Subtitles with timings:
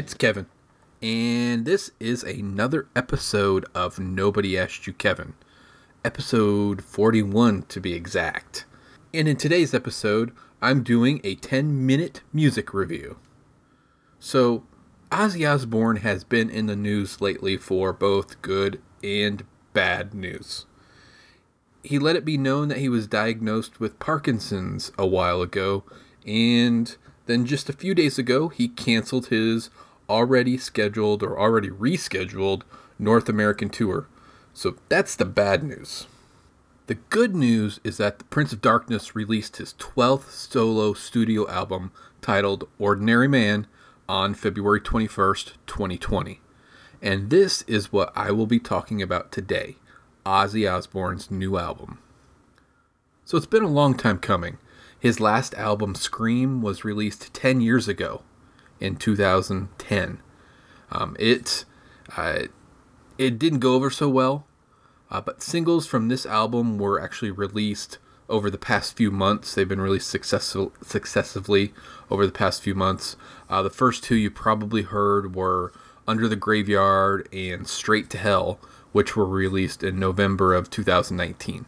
[0.00, 0.46] it's Kevin,
[1.02, 5.34] and this is another episode of Nobody Asked You Kevin,
[6.02, 8.64] episode 41 to be exact.
[9.12, 10.32] And in today's episode,
[10.62, 13.18] I'm doing a 10 minute music review.
[14.18, 14.64] So,
[15.12, 19.44] Ozzy Osbourne has been in the news lately for both good and
[19.74, 20.64] bad news.
[21.82, 25.84] He let it be known that he was diagnosed with Parkinson's a while ago,
[26.26, 29.68] and then just a few days ago, he canceled his
[30.10, 32.62] already scheduled or already rescheduled
[32.98, 34.08] North American tour.
[34.52, 36.08] So that's the bad news.
[36.88, 41.92] The good news is that the Prince of Darkness released his 12th solo studio album
[42.20, 43.68] titled Ordinary Man
[44.08, 46.40] on February 21st, 2020.
[47.00, 49.76] And this is what I will be talking about today
[50.26, 52.00] Ozzy Osbourne's new album.
[53.24, 54.58] So it's been a long time coming.
[54.98, 58.22] His last album, Scream, was released 10 years ago
[58.80, 60.20] in 2010.
[60.90, 61.64] Um, it,
[62.16, 62.44] uh,
[63.18, 64.46] it didn't go over so well,
[65.10, 69.54] uh, but singles from this album were actually released over the past few months.
[69.54, 71.74] They've been released successful, successively
[72.10, 73.16] over the past few months.
[73.48, 75.72] Uh, the first two you probably heard were
[76.08, 78.58] Under the Graveyard and Straight to Hell,
[78.92, 81.66] which were released in November of 2019.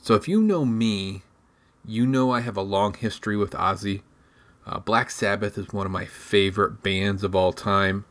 [0.00, 1.22] So if you know me,
[1.84, 4.02] you know I have a long history with Ozzy.
[4.68, 8.04] Uh, Black Sabbath is one of my favorite bands of all time.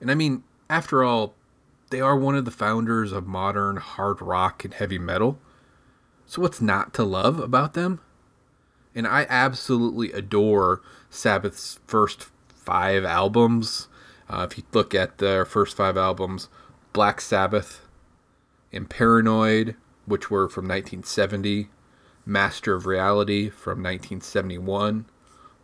[0.00, 1.34] And I mean, after all,
[1.90, 5.38] they are one of the founders of modern hard rock and heavy metal.
[6.26, 8.00] So what's not to love about them?
[8.92, 13.86] And I absolutely adore Sabbath's first five albums.
[14.28, 16.48] Uh, if you look at their first five albums,
[16.92, 17.86] Black Sabbath
[18.72, 21.68] and Paranoid, which were from 1970,
[22.26, 25.06] Master of Reality from 1971,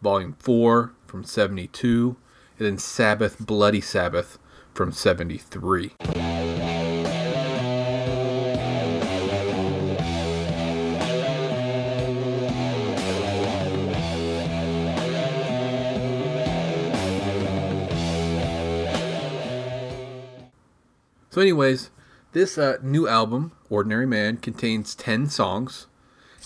[0.03, 2.17] Volume 4 from 72,
[2.59, 4.39] and then Sabbath Bloody Sabbath
[4.75, 5.93] from 73.
[21.37, 21.91] So, anyways,
[22.33, 25.87] this uh, new album, Ordinary Man, contains 10 songs,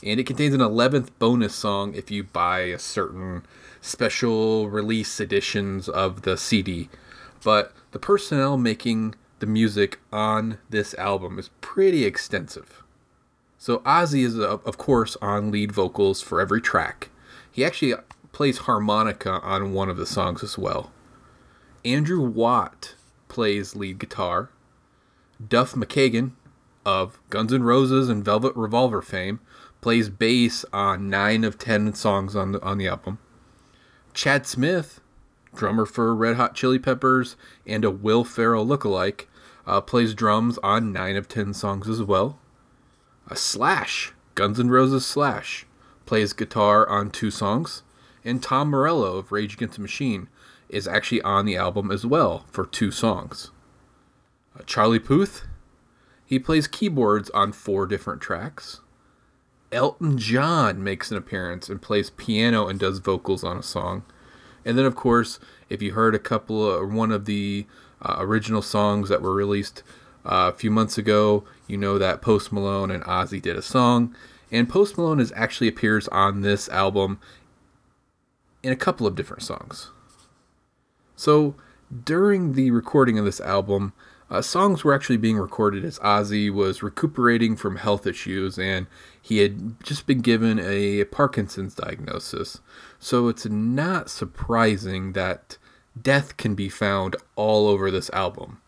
[0.02, 3.42] and it contains an 11th bonus song if you buy a certain
[3.80, 6.88] special release editions of the CD.
[7.42, 12.82] But the personnel making the music on this album is pretty extensive.
[13.58, 17.10] So Ozzy is, of course, on lead vocals for every track.
[17.50, 17.94] He actually
[18.32, 20.92] plays harmonica on one of the songs as well.
[21.84, 22.94] Andrew Watt
[23.28, 24.50] plays lead guitar.
[25.46, 26.32] Duff McKagan
[26.84, 29.40] of Guns N' Roses and Velvet Revolver fame
[29.80, 33.18] plays bass on nine of ten songs on the on the album.
[34.12, 35.00] Chad Smith,
[35.54, 37.36] drummer for Red Hot Chili Peppers
[37.66, 39.26] and a Will Ferrell lookalike,
[39.66, 42.38] uh, plays drums on nine of ten songs as well.
[43.28, 45.66] A Slash, Guns N' Roses Slash,
[46.06, 47.82] plays guitar on two songs,
[48.24, 50.28] and Tom Morello of Rage Against the Machine
[50.68, 53.50] is actually on the album as well for two songs.
[54.58, 55.46] Uh, Charlie Puth,
[56.26, 58.80] he plays keyboards on four different tracks.
[59.72, 64.02] Elton John makes an appearance and plays piano and does vocals on a song.
[64.64, 65.38] And then, of course,
[65.68, 67.66] if you heard a couple of one of the
[68.02, 69.82] uh, original songs that were released
[70.24, 74.14] uh, a few months ago, you know that Post Malone and Ozzy did a song.
[74.52, 77.20] And Post Malone is actually appears on this album
[78.62, 79.90] in a couple of different songs.
[81.16, 81.54] So
[82.04, 83.92] during the recording of this album,
[84.30, 88.86] uh, songs were actually being recorded as Ozzy was recuperating from health issues and
[89.20, 92.60] he had just been given a Parkinson's diagnosis.
[92.98, 95.58] So it's not surprising that
[96.00, 98.60] death can be found all over this album.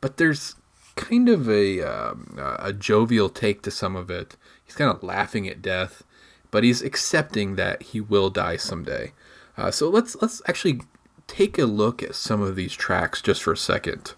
[0.00, 0.56] But there's
[0.96, 4.36] kind of a, um, a jovial take to some of it.
[4.64, 6.02] He's kind of laughing at death,
[6.50, 9.12] but he's accepting that he will die someday.
[9.56, 10.82] Uh, so let's let's actually
[11.26, 14.14] take a look at some of these tracks just for a second.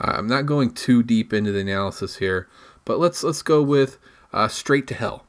[0.00, 2.48] Uh, I'm not going too deep into the analysis here,
[2.84, 3.98] but let's let's go with
[4.32, 5.24] uh, "Straight to Hell."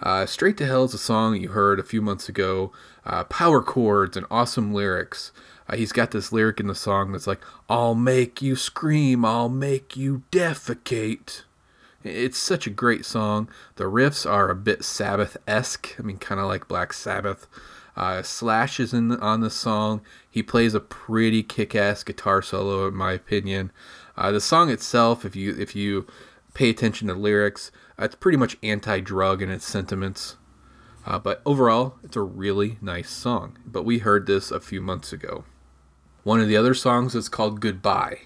[0.00, 2.72] Uh, "Straight to Hell" is a song you heard a few months ago.
[3.04, 5.32] Uh, power chords and awesome lyrics.
[5.68, 9.48] Uh, he's got this lyric in the song that's like, "I'll make you scream, I'll
[9.48, 11.42] make you defecate."
[12.02, 13.48] It's such a great song.
[13.76, 15.94] The riffs are a bit Sabbath esque.
[15.98, 17.46] I mean, kind of like Black Sabbath.
[17.96, 20.00] Uh, Slash is in the, on the song.
[20.30, 23.72] He plays a pretty kick-ass guitar solo, in my opinion.
[24.16, 26.06] Uh, the song itself, if you if you
[26.54, 30.36] pay attention to lyrics, uh, it's pretty much anti-drug in its sentiments.
[31.06, 33.58] Uh, but overall, it's a really nice song.
[33.66, 35.44] But we heard this a few months ago.
[36.22, 38.22] One of the other songs is called Goodbye.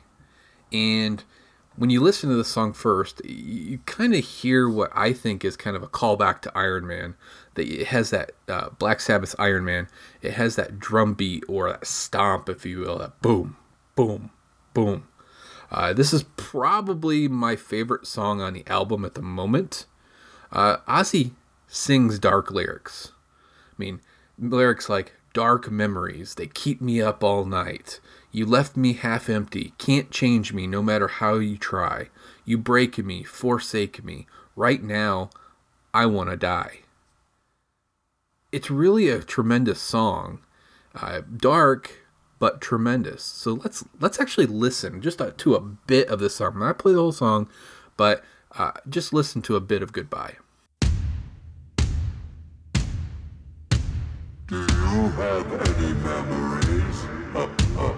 [0.73, 1.23] And
[1.77, 5.57] when you listen to the song first, you kind of hear what I think is
[5.57, 7.15] kind of a callback to Iron Man.
[7.55, 9.89] That it has that uh, Black Sabbath Iron Man.
[10.23, 13.57] It has that drum beat or that stomp, if you will, that boom,
[13.97, 14.31] boom,
[14.73, 15.09] boom.
[15.71, 19.87] Uh, this is probably my favorite song on the album at the moment.
[20.53, 21.33] Uh, Ozzy
[21.67, 23.13] sings dark lyrics.
[23.71, 24.01] I mean,
[24.39, 27.99] lyrics like dark memories, they keep me up all night.
[28.35, 32.09] You left me half empty, can't change me no matter how you try.
[32.45, 34.27] You break me, forsake me.
[34.57, 35.31] Right now,
[35.95, 36.81] I want to die.
[38.51, 40.41] It's really a tremendous song.
[40.97, 42.05] Uh, dark,
[42.41, 43.23] but tremendous.
[43.23, 46.55] So let's let's actually listen just a, to a bit of this song.
[46.55, 47.49] I'm not play the whole song,
[47.97, 48.25] but
[48.59, 50.39] uh, just listen to a bit of Goodbye.
[54.49, 57.05] Do you have any memories?
[57.33, 57.49] Uh,
[57.79, 57.95] uh,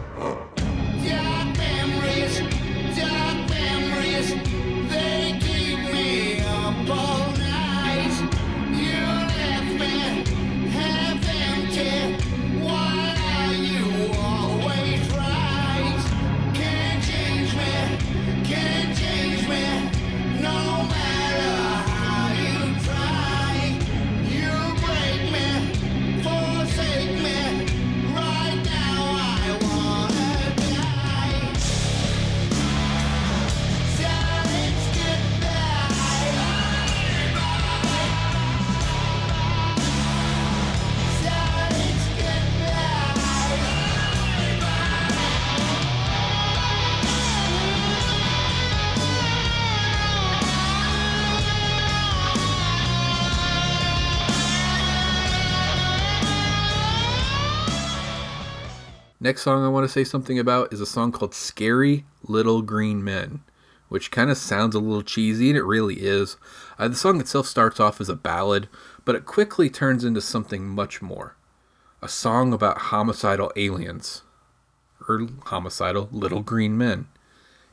[59.26, 63.02] Next song I want to say something about is a song called Scary Little Green
[63.02, 63.40] Men,
[63.88, 66.36] which kind of sounds a little cheesy, and it really is.
[66.78, 68.68] Uh, the song itself starts off as a ballad,
[69.04, 71.34] but it quickly turns into something much more
[72.00, 74.22] a song about homicidal aliens,
[75.08, 77.08] or homicidal little green men.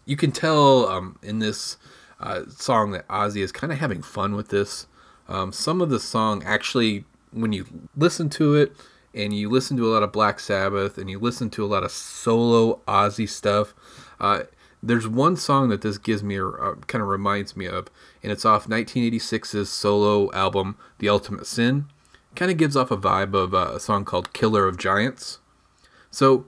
[0.05, 1.77] You can tell um, in this
[2.19, 4.87] uh, song that Ozzy is kind of having fun with this.
[5.29, 8.75] Um, some of the song actually, when you listen to it,
[9.13, 11.83] and you listen to a lot of Black Sabbath and you listen to a lot
[11.83, 13.73] of solo Ozzy stuff.
[14.19, 14.43] Uh,
[14.81, 17.87] there's one song that this gives me, uh, kind of reminds me of,
[18.21, 21.85] and it's off 1986's solo album, The Ultimate Sin.
[22.35, 25.39] Kind of gives off a vibe of uh, a song called Killer of Giants.
[26.09, 26.47] So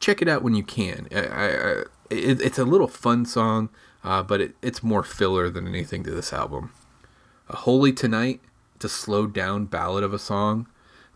[0.00, 1.06] check it out when you can.
[1.12, 1.72] I, I, I,
[2.10, 3.68] it, it's a little fun song,
[4.02, 6.72] uh, but it, it's more filler than anything to this album.
[7.48, 8.40] A Holy Tonight,
[8.74, 10.66] it's a slowed down ballad of a song.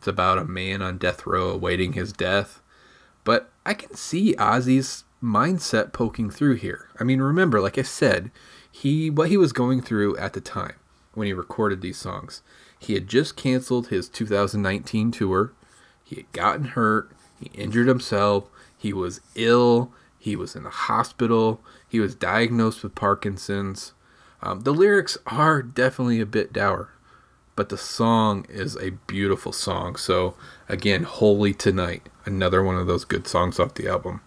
[0.00, 2.62] It's about a man on death row awaiting his death.
[3.22, 6.88] But I can see Ozzy's mindset poking through here.
[6.98, 8.30] I mean, remember, like I said,
[8.72, 10.76] he what he was going through at the time
[11.12, 12.40] when he recorded these songs.
[12.78, 15.52] He had just canceled his 2019 tour.
[16.02, 17.10] He had gotten hurt.
[17.38, 18.48] He injured himself.
[18.78, 19.92] He was ill.
[20.18, 21.60] He was in the hospital.
[21.86, 23.92] He was diagnosed with Parkinson's.
[24.42, 26.88] Um, the lyrics are definitely a bit dour
[27.60, 29.94] but the song is a beautiful song.
[29.94, 30.34] So
[30.66, 34.22] again, Holy Tonight, another one of those good songs off the album.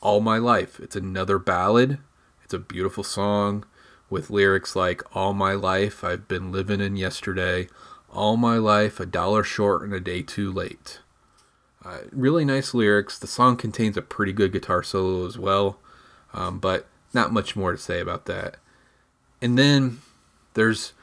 [0.00, 1.98] All My Life, it's another ballad.
[2.42, 3.66] It's a beautiful song
[4.08, 7.68] with lyrics like All My Life I've been living in yesterday,
[8.10, 11.00] All My Life a dollar short and a day too late.
[11.84, 13.18] Uh, really nice lyrics.
[13.18, 15.78] The song contains a pretty good guitar solo as well,
[16.32, 18.56] um, but not much more to say about that.
[19.42, 19.98] And then
[20.54, 20.94] there's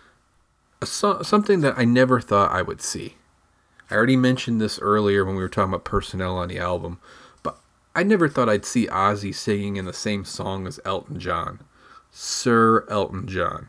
[0.86, 3.16] so- something that I never thought I would see.
[3.90, 7.00] I already mentioned this earlier when we were talking about personnel on the album,
[7.44, 7.60] but
[7.96, 11.60] I never thought I'd see Ozzy singing in the same song as Elton John.
[12.12, 13.68] Sir Elton John.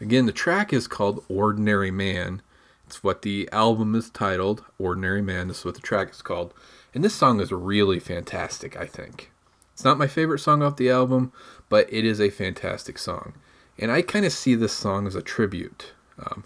[0.00, 2.42] Again, the track is called Ordinary Man.
[2.86, 5.48] It's what the album is titled, Ordinary Man.
[5.48, 6.52] This is what the track is called.
[6.92, 9.30] And this song is really fantastic, I think.
[9.72, 11.32] It's not my favorite song off the album,
[11.68, 13.34] but it is a fantastic song.
[13.78, 15.92] And I kind of see this song as a tribute
[16.26, 16.44] um,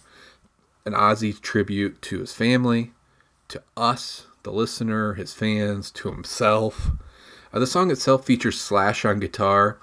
[0.84, 2.92] an Ozzy tribute to his family,
[3.48, 6.90] to us, the listener, his fans, to himself.
[7.52, 9.78] Uh, the song itself features Slash on guitar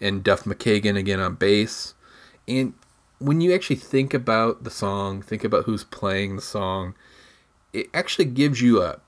[0.00, 1.94] and Duff McKagan again on bass.
[2.46, 2.74] And
[3.18, 6.94] when you actually think about the song, think about who's playing the song,
[7.72, 9.00] it actually gives you a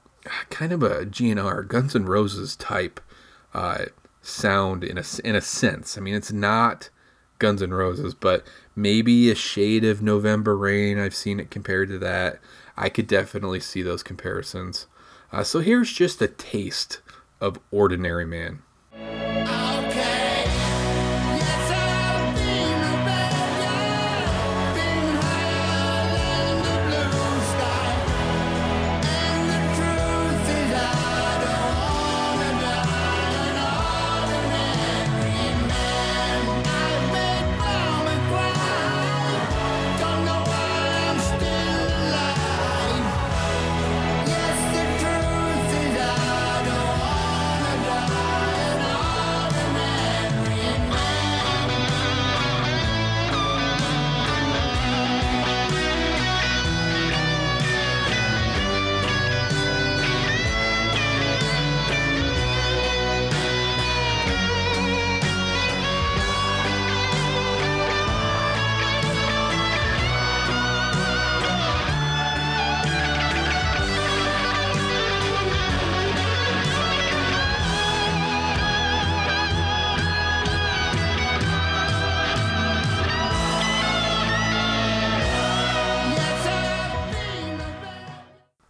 [0.50, 3.00] kind of a GNR, Guns N' Roses type
[3.54, 3.86] uh,
[4.22, 5.96] sound in a, in a sense.
[5.96, 6.90] I mean, it's not
[7.38, 8.44] Guns N' Roses, but
[8.76, 10.98] maybe a shade of November Rain.
[10.98, 12.38] I've seen it compared to that.
[12.76, 14.86] I could definitely see those comparisons.
[15.32, 17.00] Uh, so here's just a taste
[17.40, 18.62] of Ordinary Man.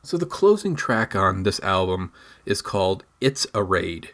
[0.07, 2.13] So the closing track on this album
[2.45, 4.13] is called It's a Raid.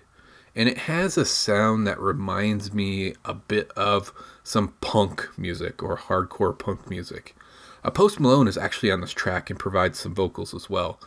[0.57, 4.11] And it has a sound that reminds me a bit of
[4.43, 7.37] some punk music or hardcore punk music.
[7.85, 10.99] A Post Malone is actually on this track and provides some vocals as well.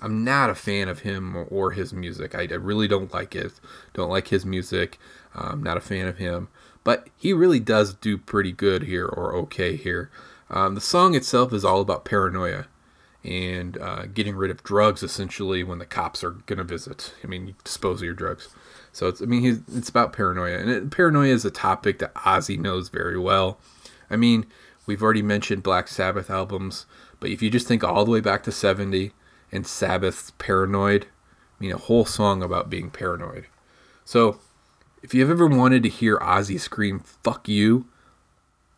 [0.00, 2.34] I'm not a fan of him or, his music.
[2.34, 3.52] I, really don't like it.
[3.94, 4.98] Don't like his music.
[5.36, 6.48] Uh, I'm not a fan of him.
[6.82, 10.10] But he really does do pretty good here or okay here.
[10.50, 12.66] Um, the song itself is all about paranoia
[13.24, 17.14] and uh, getting rid of drugs essentially when the cops are going to visit.
[17.22, 18.48] I mean, you dispose of your drugs.
[18.92, 22.58] So it's I mean it's about paranoia, and it, paranoia is a topic that Ozzy
[22.58, 23.58] knows very well.
[24.10, 24.46] I mean,
[24.86, 26.86] we've already mentioned Black Sabbath albums,
[27.20, 29.12] but if you just think all the way back to '70
[29.50, 33.46] and Sabbath's "Paranoid," I mean a whole song about being paranoid.
[34.04, 34.40] So
[35.02, 37.86] if you've ever wanted to hear Ozzy scream "fuck you"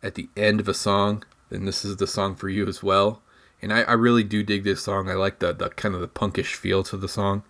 [0.01, 3.21] at the end of a song, then this is the song for you as well.
[3.61, 5.09] And I, I really do dig this song.
[5.09, 7.43] I like the, the kind of the punkish feel to the song.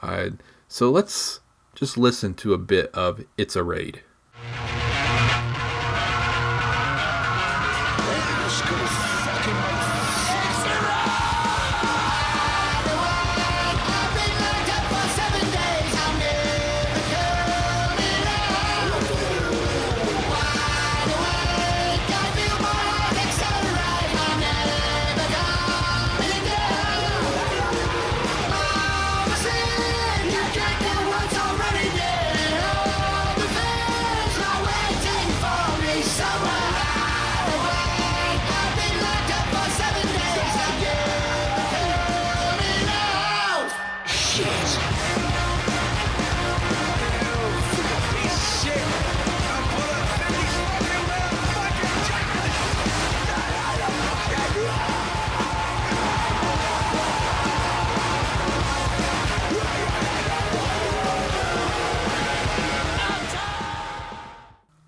[0.00, 0.30] Uh,
[0.68, 1.40] so let's
[1.74, 4.02] just listen to a bit of "It's a Raid."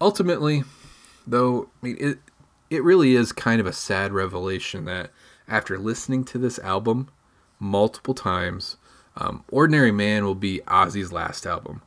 [0.05, 0.65] Ultimately,
[1.27, 2.19] though, I mean, it
[2.71, 5.11] it really is kind of a sad revelation that
[5.49, 7.09] after listening to this album
[7.59, 8.77] multiple times,
[9.17, 11.81] um, "Ordinary Man" will be Ozzy's last album.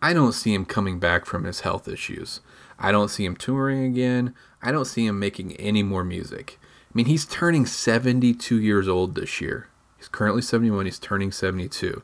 [0.00, 2.40] I don't see him coming back from his health issues.
[2.78, 4.34] I don't see him touring again.
[4.62, 6.60] I don't see him making any more music.
[6.62, 9.68] I mean, he's turning 72 years old this year.
[9.96, 10.84] He's currently 71.
[10.84, 12.02] He's turning 72.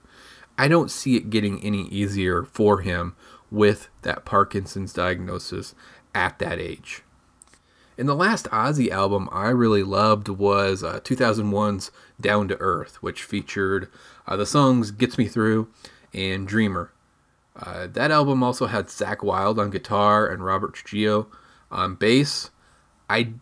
[0.59, 3.15] I don't see it getting any easier for him
[3.53, 5.75] with that Parkinson's diagnosis
[6.15, 7.03] at that age.
[7.99, 11.91] And the last Ozzy album I really loved was uh, 2001's
[12.21, 13.89] Down to Earth, which featured
[14.27, 15.69] uh, the songs Gets Me Through
[16.15, 16.91] and Dreamer.
[17.55, 21.29] Uh, that album also had Zakk Wylde on guitar and Robert Trujillo
[21.71, 22.51] on bass.
[23.11, 23.35] I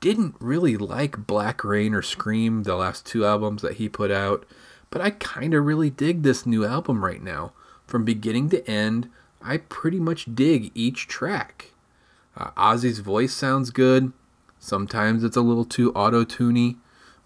[0.00, 4.46] didn't really like Black Rain or Scream, the last two albums that he put out,
[4.88, 7.52] but I kind of really dig this new album right now.
[7.86, 9.08] From beginning to end,
[9.40, 11.72] I pretty much dig each track.
[12.36, 14.12] Uh, Ozzy's voice sounds good.
[14.58, 16.76] Sometimes it's a little too auto tuney,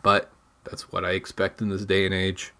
[0.02, 0.30] but
[0.64, 2.52] that's what I expect in this day and age.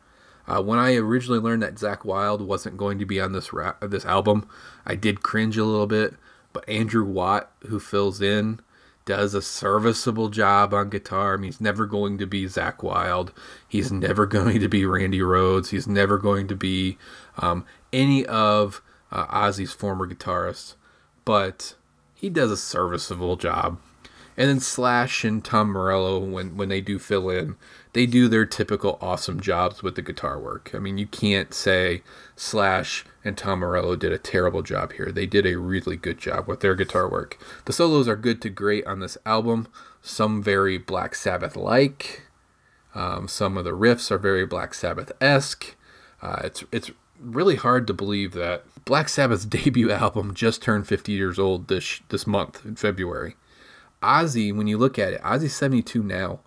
[0.47, 3.77] Uh, when I originally learned that Zakk Wylde wasn't going to be on this ra-
[3.81, 4.49] this album,
[4.85, 6.15] I did cringe a little bit.
[6.53, 8.61] But Andrew Watt, who fills in,
[9.05, 11.35] does a serviceable job on guitar.
[11.35, 13.33] I mean, he's never going to be Zakk Wylde.
[13.67, 15.69] He's never going to be Randy Rhoads.
[15.69, 16.99] He's never going to be
[17.39, 18.83] um, any of
[19.13, 20.75] uh, Ozzy's former guitarist,
[21.25, 21.75] But
[22.15, 23.79] he does a serviceable job.
[24.35, 27.57] And then Slash and Tom Morello, when when they do fill in,
[27.93, 30.71] they do their typical awesome jobs with the guitar work.
[30.75, 32.03] I mean, you can't say
[32.35, 35.13] Slash and Tom Morello did a terrible job here.
[35.13, 37.39] They did a really good job with their guitar work.
[37.67, 39.69] The solos are good to great on this album.
[40.01, 42.23] Some very Black Sabbath like.
[42.95, 45.77] Um, some of the riffs are very Black Sabbath esque.
[46.23, 46.91] Uh, it's it's
[47.23, 52.01] really hard to believe that Black Sabbath's debut album just turned 50 years old this
[52.09, 53.37] this month in February.
[54.03, 56.41] Ozzy, when you look at it, Ozzy's 72 now.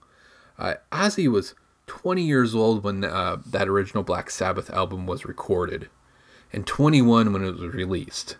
[0.60, 1.56] Uh, Ozzy was
[1.88, 5.90] 20 years old when uh, that original Black Sabbath album was recorded,
[6.52, 8.38] and 21 when it was released.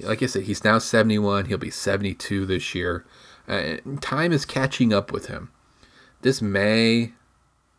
[0.00, 1.46] Like I said, he's now 71.
[1.46, 3.04] He'll be 72 this year.
[3.48, 5.50] Uh, time is catching up with him.
[6.22, 7.14] This may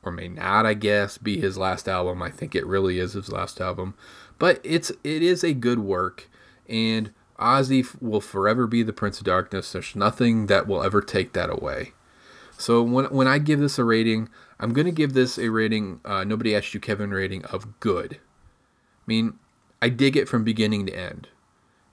[0.10, 2.22] or may not, I guess, be his last album.
[2.22, 3.94] I think it really is his last album,
[4.38, 6.30] but it's it is a good work,
[6.68, 9.72] and Ozzy will forever be the Prince of Darkness.
[9.72, 11.94] There's nothing that will ever take that away.
[12.58, 16.02] So when when I give this a rating, I'm gonna give this a rating.
[16.04, 18.16] Uh, Nobody asked you, Kevin, rating of good.
[18.16, 19.40] I mean,
[19.82, 21.30] I dig it from beginning to end,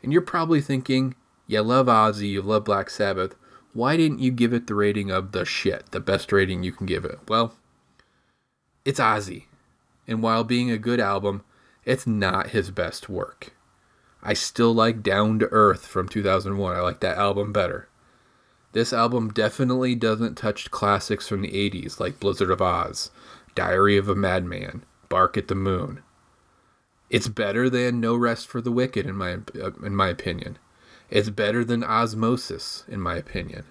[0.03, 1.15] and you're probably thinking,
[1.47, 3.37] you love Ozzy, you love Black Sabbath.
[3.75, 6.87] Why didn't you give it the rating of the shit, the best rating you can
[6.87, 7.19] give it?
[7.29, 7.55] Well,
[8.87, 9.47] it's Ozzy.
[10.07, 11.43] And while being a good album,
[11.85, 13.53] it's not his best work.
[14.23, 16.77] I still like Down to Earth from 2001.
[16.77, 17.89] I like that album better.
[18.73, 23.11] This album definitely doesn't touch classics from the 80s like Blizzard of Oz,
[23.57, 26.03] Diary of a Madman, Bark at the Moon.
[27.11, 29.39] It's better than No Rest for the Wicked in my
[29.83, 30.59] in my opinion.
[31.11, 33.65] It's better than Ozzmosis in my opinion.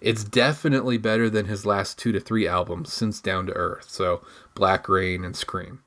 [0.00, 4.22] It's definitely better than his last 2 to 3 albums since Down to Earth, so
[4.54, 5.80] Black Rain and Scream.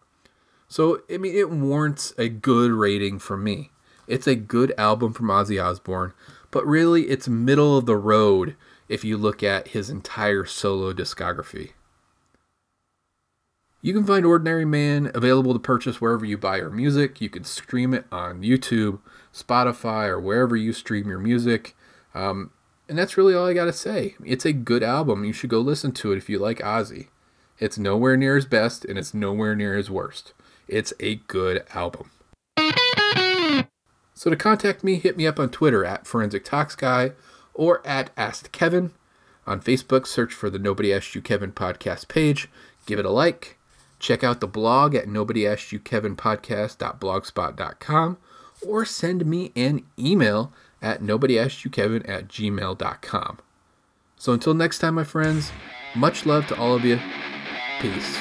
[0.67, 3.72] So, I mean, it warrants a good rating from me.
[4.08, 6.13] It's a good album from Ozzy Osbourne,
[6.52, 8.56] but really it's middle of the road
[8.88, 11.72] if you look at his entire solo discography.
[13.82, 17.22] You can find Ordinary Man available to purchase wherever you buy your music.
[17.22, 19.00] You can stream it on YouTube,
[19.34, 21.76] Spotify, or wherever you stream your music.
[22.13, 22.52] Um,
[22.89, 24.15] and that's really all I got to say.
[24.25, 25.23] It's a good album.
[25.23, 27.08] You should go listen to it if you like Ozzy.
[27.60, 30.34] It's nowhere near his best, and it's nowhere near his worst.
[30.67, 32.10] It's a good album.
[34.15, 37.12] So to contact me, hit me up on Twitter at Forensic Talks Guy
[37.54, 38.91] or at Asked Kevin.
[39.45, 42.49] On Facebook, search for the Nobody Asked You Kevin podcast page.
[42.86, 43.58] Give it a like.
[43.99, 48.17] Check out the blog at Nobody Asked You Kevin podcast.blogspot.com
[48.65, 53.39] or send me an email at Nobody Asked You Kevin at gmail.com.
[54.17, 55.51] So until next time, my friends,
[55.95, 56.99] much love to all of you.
[57.79, 58.17] Peace.